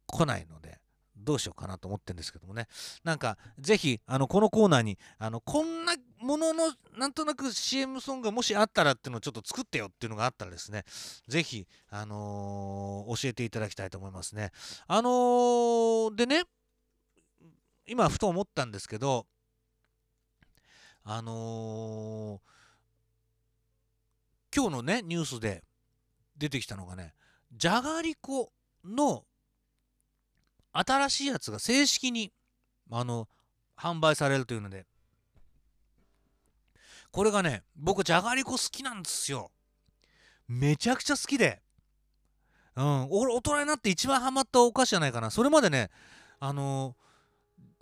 [0.07, 0.79] 来ないので
[1.15, 2.69] どうしようかなと思ってるんですけどもね。
[3.05, 10.85] なんかぜひあのこのコーナーにあのこんなもののなんとなく CM ソングがもしあったらっていうのをちょっと作ってよっていうのがあったらですね
[11.29, 14.50] ぜひ、あのー、教えていただきたいと思いますね。
[14.87, 16.44] あのー、でね
[17.87, 19.26] 今ふと思ったんですけど
[21.05, 25.62] あのー、今日のねニュースで
[26.37, 27.14] 出てきたのがね
[27.52, 28.52] じゃがりこ
[28.85, 29.24] の
[30.72, 32.33] 新しいやつが正式に
[32.90, 33.29] あの
[33.76, 34.87] 販売されるというので
[37.11, 39.51] これがね僕じゃがりこ好きなんですよ。
[40.49, 41.62] めちゃくちゃ好きで。
[42.77, 45.31] うん俺大人になって一番ハマったお菓子じゃないかな。
[45.31, 45.90] それまでね
[46.38, 46.95] あの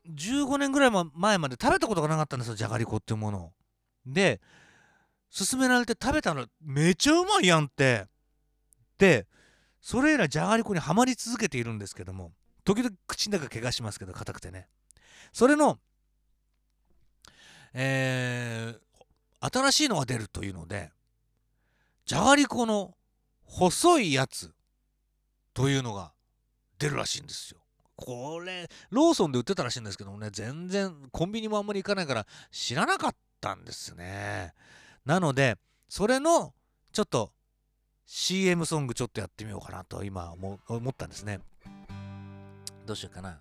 [0.08, 3.52] ー、15年ぐらい前まで食べたことがなかったんですよじゃがりこっていうものを。
[4.06, 4.40] で
[5.36, 8.06] 勧められて食べたらめちゃうまいやんって。
[8.98, 9.26] で
[9.80, 12.32] それ以来じゃがりこにはまり続けているんですけども。
[12.64, 14.68] 時々口の中怪我しますけど硬くてね。
[15.32, 15.78] それの
[17.74, 18.78] えー、
[19.52, 20.90] 新しいのが出るというので
[22.06, 22.94] じゃがりこの
[23.44, 24.52] 細いやつ
[25.52, 26.12] というのが
[26.78, 27.60] 出るらしいんですよ。
[27.96, 34.52] これローソンで売ってたらしいんですけどもね全然コンビニもあんまり行かないから知らなかったんですね。
[35.04, 35.56] なので
[35.88, 36.54] それの
[36.92, 37.30] ちょっと
[38.06, 41.40] CM ソングちょっとやってみようかなと今思ったんですね。
[42.86, 43.40] どうしようかな。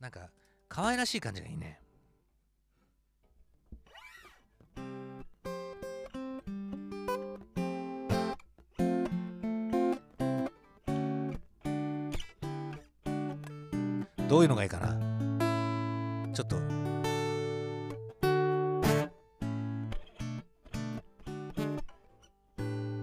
[0.00, 0.30] なんか、
[0.68, 1.78] 可愛らしい感じがいいね。
[14.30, 14.90] どういうのがいいかな？
[16.32, 16.54] ちょっと。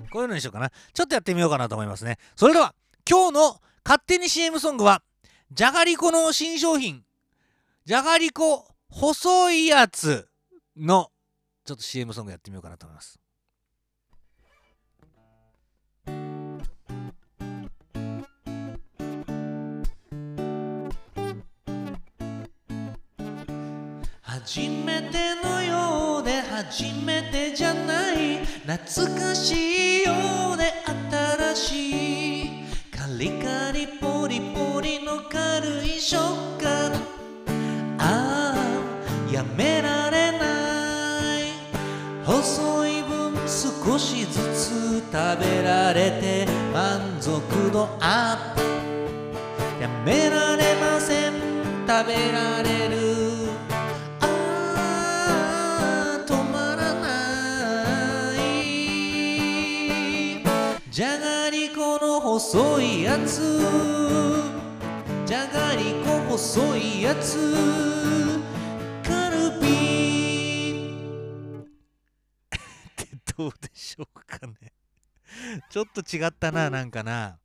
[0.09, 0.71] こういうのにしようかな。
[0.93, 2.17] ちょっとやってみようかなと思いますね。
[2.37, 2.73] それでは
[3.07, 5.03] 今日の勝手に CM ソングは、
[5.51, 7.03] じゃがりこの新商品、
[7.83, 10.29] じゃがりこ細いやつ
[10.77, 11.11] の、
[11.65, 13.19] ちょっと CM ソングやってみようかなと思います。
[24.49, 28.45] 初めてのようで初めてじゃない。
[28.65, 30.13] 懐かしいよ
[30.53, 30.71] うで
[31.53, 36.21] 新しいカリカリポリポリの軽い食
[36.63, 36.93] 感。
[37.97, 41.43] ああやめられない。
[42.25, 48.61] 細い分少しずつ食べられて満足度アップ。
[49.81, 51.33] やめられません。
[51.85, 53.06] 食べられる
[62.37, 63.59] 細いやつ。
[65.25, 67.55] じゃがりこ細いやつ。
[69.03, 70.85] カルビ
[71.65, 72.55] っ
[72.95, 74.71] てどうでしょうかね。
[75.71, 77.39] ちょっと違ったななんかな。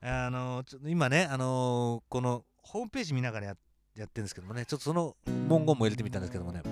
[0.00, 3.56] あのちょ今ねあのこのホームページ見ながらや
[3.94, 4.66] やってるんですけどもね。
[4.66, 6.62] ちょっとその文言も入れてみたんですけどもね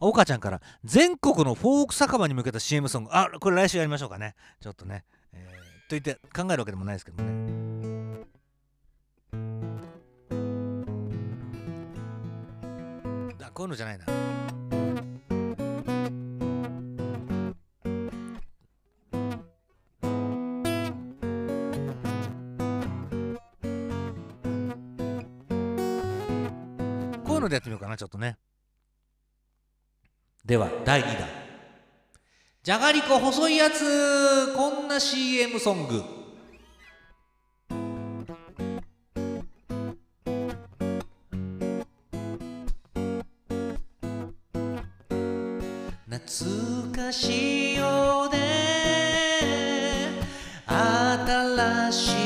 [0.00, 3.10] 岡ちゃんから全国のフォーク酒場に向けた CM ソング。
[3.12, 4.34] あこれ来週やりましょうかね。
[4.60, 7.46] ちょっとね、えー、と言って考えるわけでもないですけどね。
[13.42, 14.04] あこういうのじゃないな。
[27.24, 28.36] こういうのでやってみようかなちょっとね。
[30.46, 31.28] では第2弾。
[32.62, 34.54] じゃがりこ細いやつ。
[34.54, 36.04] こんな CM ソング。
[46.08, 48.38] 懐かしいようで。
[50.68, 52.25] 新しい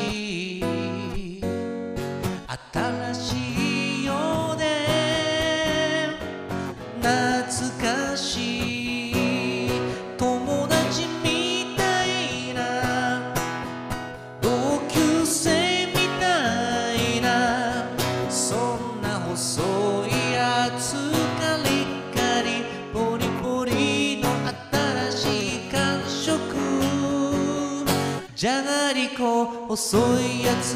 [29.70, 30.74] こ細いやつ。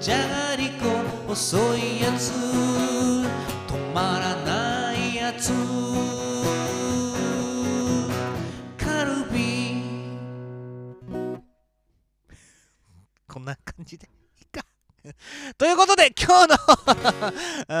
[0.00, 0.86] じゃがりこ
[1.28, 2.32] 細いやつ。
[2.32, 5.52] 止まらないやつ。
[8.78, 9.82] カルビ
[13.28, 14.64] こんな感じでいいか。
[15.58, 16.54] ということで今日の
[17.68, 17.72] う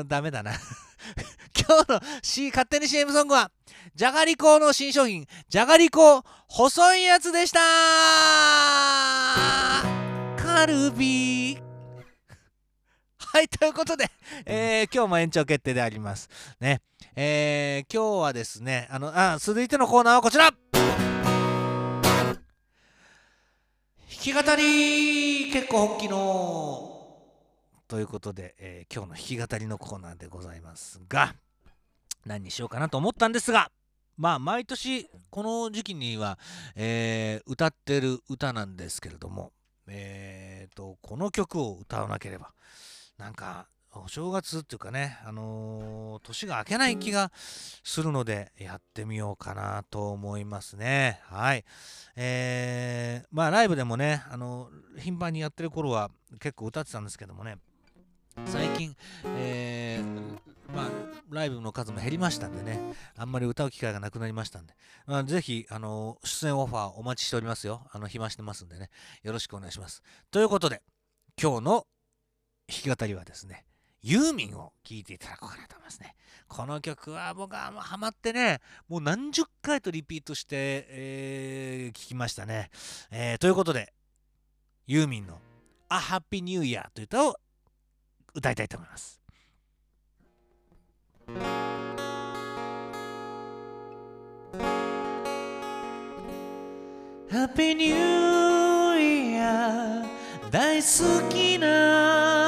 [0.00, 0.52] ーんダメだな。
[1.54, 3.50] 今日の、C、勝手に CM ソングは
[3.94, 7.60] じゃがりこの新商品じゃがりこ細いやつでした。
[10.64, 11.58] ルビ
[13.18, 14.10] はい、ということで、
[14.46, 16.30] えー今日も延長決定であります。
[16.60, 16.80] ね。
[17.14, 20.54] えー今日はですね、あの、あ、続いてのコーナーはこちら弾
[24.08, 26.92] き語り結構本気の
[27.88, 31.34] ということで、えー今日の弾き語りのコーナーでございますが
[32.24, 33.70] 何にしようかなと思ったんですが
[34.16, 36.38] まあ毎年この時期には、
[36.74, 39.52] えー歌ってる歌なんですけれども、
[39.88, 42.52] えーとこの曲を歌わなければ
[43.18, 51.20] なんかお正月っていうかね、あのー年が明けない気がするのでやってみようかなと思いますね。
[51.24, 51.64] はい。
[52.14, 54.68] えーまあライブでもね、あの
[54.98, 57.56] 頻繁にやってる頃は結構歌ってたんですけどもね、
[58.44, 58.94] 最近、
[59.38, 60.90] えーまあ、
[61.30, 62.80] ライブの数も減りましたんでね、
[63.16, 64.74] あんまり歌う機会がなくなりましたんで、
[65.06, 67.86] まあ、ぜひ、あの出演オファーお待ちしておりますよ。
[67.92, 68.90] あの、暇してますんでね、
[69.22, 70.02] よろしくお願いします。
[70.30, 70.82] ということで、
[71.40, 71.86] 今日の
[72.68, 73.64] 弾き語りはですね、
[74.02, 76.14] ユーミンを聴いていただこうかなと思いますね。
[76.48, 82.70] この曲は僕はもうハマってね、もう何十回とリピートして、えー聞きましたね。
[83.10, 83.92] えーということで、
[84.86, 85.40] ユーミンの
[85.90, 87.36] A Happy New Year という歌を
[88.34, 89.25] 歌いたいと思います。
[97.31, 100.03] Happy New Year
[100.51, 102.44] 大好きな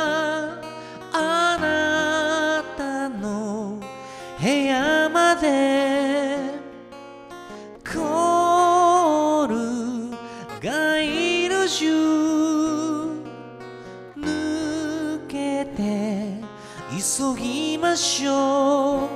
[17.18, 19.08] 急ぎましょう。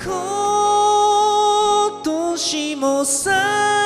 [0.00, 0.10] 今
[2.04, 3.79] 年もさ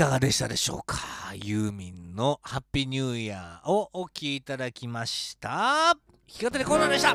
[0.00, 0.96] かがでしたでしょうか？
[1.34, 5.94] ユーミンのハッピーニューイヤーをお聴きいただきました。
[5.94, 7.14] 弾き語りコーナーでした。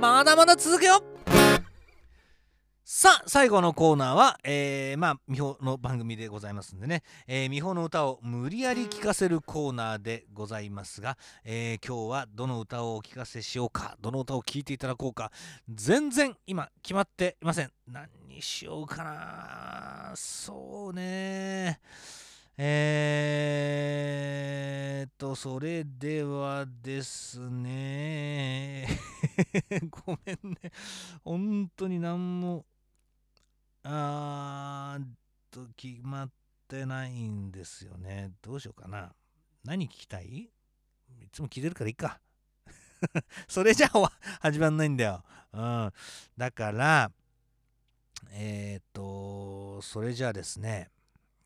[0.00, 1.02] まだまだ続けよ。
[2.84, 15.32] さあ最後のコーナーは、えー、まあ美穂の番組でございますんでね、えー、美穂の歌を無理やり聴かせるコーナーでございますが、えー、今日はどの歌をお聴かせしようかどの歌を聴いていただこうか
[15.68, 17.70] 全然今決まっていません。
[17.86, 20.12] 何にしようかな。
[20.14, 21.78] そうね。
[22.58, 28.86] えー、っとそれではですね
[29.90, 30.70] ごめんね
[31.24, 32.66] 本当に何も
[33.84, 35.06] あーっ
[35.50, 36.30] と決まっ
[36.68, 38.32] てないんですよね。
[38.42, 39.12] どうしようかな。
[39.64, 40.50] 何聞きたい？
[41.20, 42.20] いつも聞いてるからいいか。
[43.48, 45.24] それじゃあ 始まんないんだよ。
[45.52, 45.92] うん。
[46.36, 47.12] だから、
[48.30, 50.90] えっ、ー、と、それじゃあですね、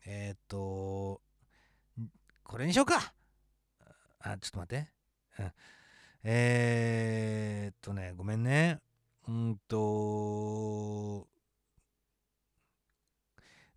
[0.09, 1.19] えっ、ー、と、
[2.45, 3.13] これにしようか。
[4.19, 4.89] あ、ちょっと待って。
[5.39, 5.51] うん、
[6.23, 8.79] えっとね、ごめんね。
[9.27, 11.27] うんと、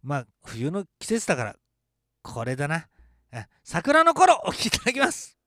[0.04, 1.56] まあ、冬の季節だから、
[2.22, 2.86] これだな。
[3.64, 5.39] 桜の頃、お聴きいただきます。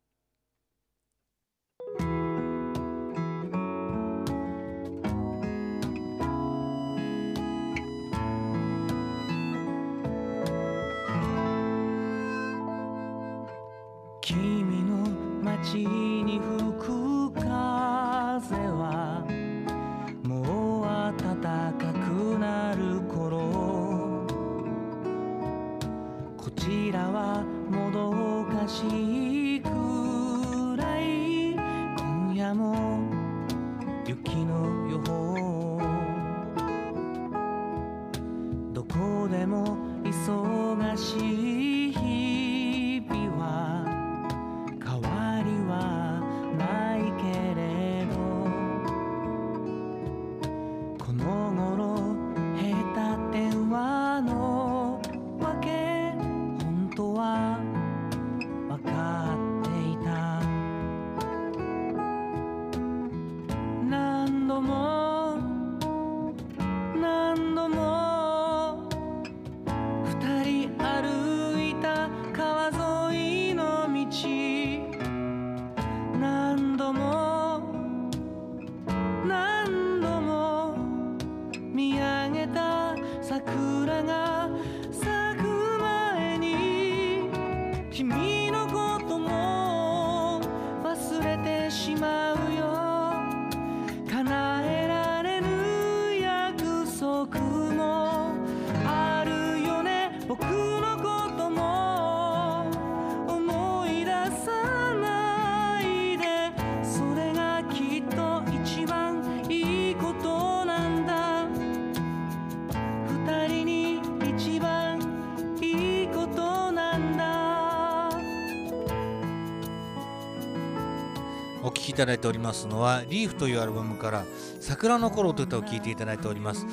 [121.93, 124.25] いただいておりますのは「リーフというアルバムから
[124.59, 126.65] 「桜の頃」という歌を聴いていただいております、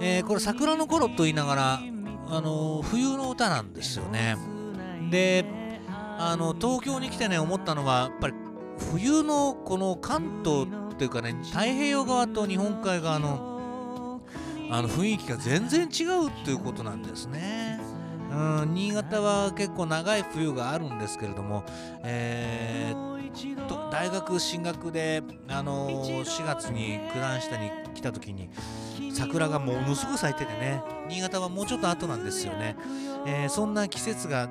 [0.00, 1.80] えー、これ桜の頃と言いながら
[2.28, 4.36] あの冬の歌なんですよね
[5.10, 5.44] で
[6.18, 8.34] あの東京に来てね思ったのはやっぱり
[8.92, 14.20] 冬のこの関東っていうかね太平洋側と日本海側の
[14.70, 17.78] あの雰囲気が全然違うっていうことなんですね。
[18.32, 21.62] うん、新潟は結構長い冬があるんですけれども、
[22.02, 23.13] えー
[23.68, 28.48] と大学進学で、あのー、4月に九段下に来た時に
[29.12, 32.76] 桜がものすごく咲いててね新潟はもうちょっと後なんですよね、
[33.26, 34.48] えー、そんな季節が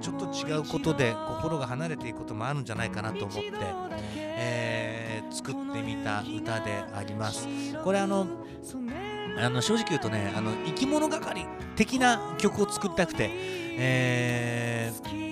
[0.00, 3.52] ちょっと違うことで心が離れていくこともあるんじゃないかなと思って、
[4.16, 7.48] えー、作ってみた歌であります。
[7.82, 8.26] これあの
[9.40, 15.28] あの正直言うとねあの生き物係的な曲を作りたくて、えー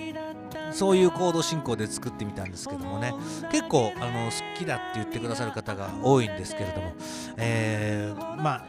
[0.71, 3.13] そういうコード進行で作ってみたんですけどもね
[3.51, 6.93] 結構あの好きだって言ってくださる方が多いんですけれども、
[7.37, 8.65] えー、まあ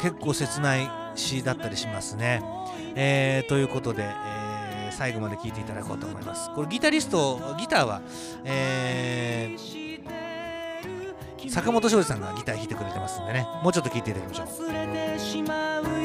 [0.00, 2.42] 結構切ない詩だったりしますね。
[2.94, 6.50] えー、ということで、えー、最後まで聴いていただこうと思います。
[6.54, 8.00] これギタリストギターは、
[8.44, 9.56] え、
[11.48, 15.99] 坂本庄司さんがギター弾いてくれてますんでねもうちょっと聴いていただきましょう。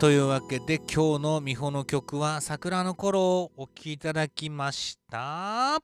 [0.00, 5.80] というわけで今日の美穂の曲は「桜の頃」をお聴きいただきました。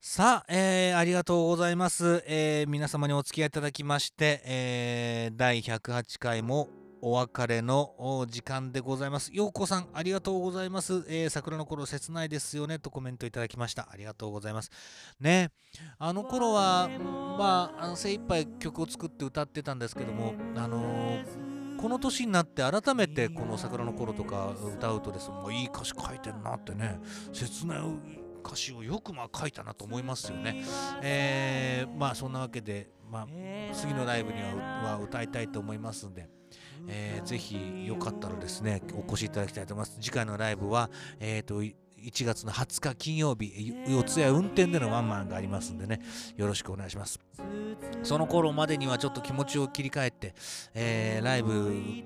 [0.00, 6.68] さあ、えーありがとうございます、えー皆様にお付き合いいただきまして、えー第108回も
[7.04, 9.34] お別れの時間でございます。
[9.34, 11.04] ようこさん、ありがとうございます。
[11.08, 13.88] えー桜の頃切ないですよねとコメントいただきました。
[13.90, 14.70] ありがとうございます。
[15.18, 15.50] ね、
[15.98, 16.88] あの頃は、
[17.36, 27.00] まあ、あの精一杯曲を作って歌ってたんですけども、あのーこの年になって改めてこの桜の頃とか歌うとですもういい歌詞書いてんなってね
[27.32, 27.78] 切ない
[28.44, 30.62] 歌詞をよくまあ書いたなと思いますよね。
[31.02, 33.26] えーまあそんなわけで、まあ、
[33.74, 34.54] 次のライブには
[34.92, 36.28] は歌いたいと思いますんで、
[36.88, 39.96] えーぜひよかったらですねお越しいただきたいと思います。
[40.00, 41.62] 次回のライブは、えー、と
[42.02, 46.00] 1月の20日金曜日四谷運転でのワンマンがありますんでね
[46.36, 47.20] よろしくお願いします。
[48.02, 50.34] その頃までにはちょっと気持ちを切り替えて、
[50.74, 52.04] えーライブに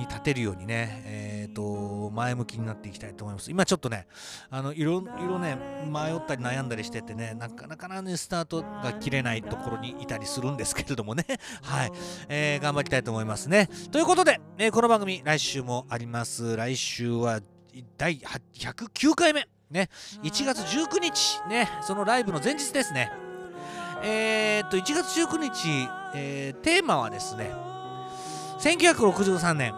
[0.00, 3.50] 立てるようにね、えー、と前向きになっていきたいと思います。
[3.50, 4.06] 今ちょっとね、
[4.50, 11.24] あのいろいろね、迷ったり悩んだりしててね、なかなかな、ね、スタートが切れないところにいたりするんですけれどもね、
[11.62, 11.92] はい、
[12.28, 13.68] えー頑張りたいと思いますね。
[13.90, 16.56] ということで、えーこの番組、来週もあります。
[16.56, 17.40] 来週は
[17.96, 19.88] 第109回目、ね、
[20.22, 23.10] 1月19日、ね、そのライブの前日ですね。
[24.02, 27.52] えー、っと、1月19日、えーテーマはですね、
[28.60, 29.74] 1963年、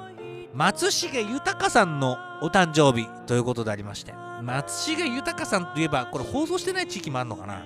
[0.55, 7.65] 松重豊さんのお誕生日ということでありまして、松重豊さんといえば、これ放送してない地域もあるのかな。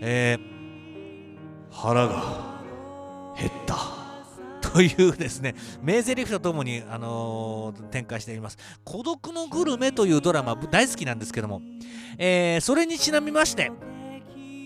[0.00, 0.52] えー
[1.72, 2.22] 腹が
[3.36, 4.01] 減った。
[4.72, 8.56] というですね、名台詞とともに、あのー展開しています。
[8.84, 11.60] 孤独のグルメというドラマ、大好きなんですけども、
[12.18, 13.70] えーそれにちなみまして、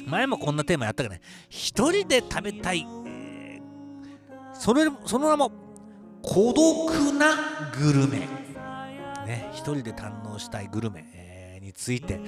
[0.06, 5.50] 前もこんなテーマやったかね、一人で食べたい、えーそれその名も、
[6.22, 8.20] 孤独なグルメ。
[9.26, 11.04] ね、一人で堪能したいグルメ、
[11.76, 12.20] ついて、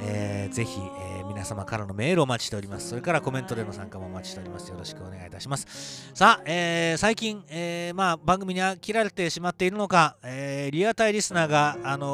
[0.00, 2.88] えーぜひ、えー皆様からのメールをお待ちしております。
[2.88, 4.70] それからコメントでの参加もお待ちしております。
[4.70, 6.10] よろしくお願いいたします。
[6.14, 12.08] さあ、えー最近、えーまあ、番組に飽きられてしまっているのか、えーリアタイリスナーが、あの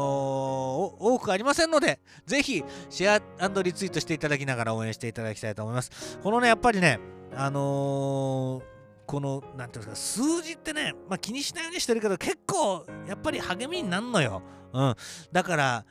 [0.98, 6.18] 多くありませんので、ぜひシェアリツイートしていただきながら応援していただきたいと思います。
[6.22, 6.98] このね、やっぱりね、
[7.34, 8.60] あの
[9.06, 14.42] この、なんていうんですか、数字ってね、まあ、気にしないようにしてるけど、結構、やっぱり励みになるのよ。
[14.72, 14.94] うん。
[15.30, 15.84] だから、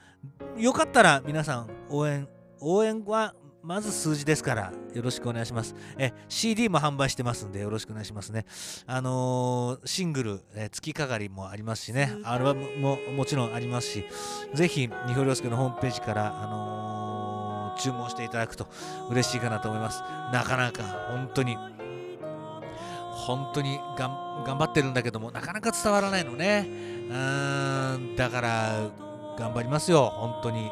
[0.58, 2.28] よかったら皆さん、応援、
[2.60, 5.76] 応援は、まず数字ですから、よろしくお願いします。
[5.98, 8.46] え、CD も販売してますんで、よろしくお願いしますね。
[8.88, 14.06] あのーシングル、え月かがりもありますしね、アルバムももちろんありますし、
[14.54, 18.68] ぜひ、二表亮介のホームページから、あのー注文していただくと
[19.10, 20.02] 嬉しいかなと思います。
[20.34, 21.58] なかなか、本当に、
[23.12, 26.68] 本当にがん頑張ってるんだけども、なかなか伝わらないのね。
[26.68, 28.90] うーん、だから、
[29.42, 30.72] 頑張りますよ、本当に。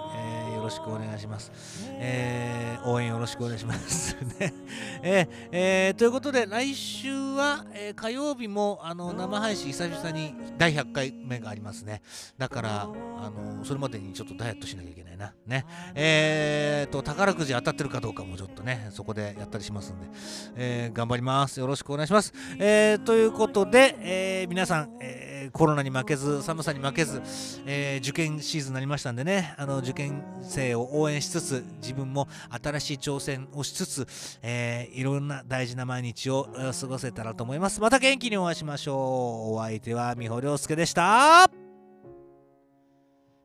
[0.70, 1.52] ろしくお願いします。
[2.00, 4.16] えー応援よろしくお願いします。
[4.40, 4.54] ね
[5.04, 12.02] えーえーということで、来週は、えー火曜日もあの生配信、久々に第100回目がありますね。
[12.38, 12.86] だから、あ
[13.30, 15.34] のそれまでにちょっとダイエットしなきゃいけないな。
[15.48, 15.66] ね
[15.96, 20.08] えーと、宝くじ当たってるかどうかもちょっとね、そこでやったりしますんで、
[20.56, 21.60] えー頑張ります。
[21.60, 22.32] よろしくお願いします。
[22.60, 27.22] えーということで、えー皆さん、えーコロナに負けず、寒さに負けず、
[27.66, 32.28] えー受験シーズンになりましたんでね、あの受験生生を応援しつつ自分も
[32.62, 34.08] 新しい挑戦をしつつ、
[34.42, 36.50] えー、いろんな大事な毎日を
[36.80, 37.80] 過ごせたらと思います。
[37.80, 39.56] また元気にお会いしましょう。
[39.56, 41.50] お相手は美穂亮介でした。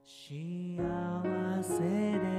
[0.05, 1.79] 幸せ
[2.19, 2.34] で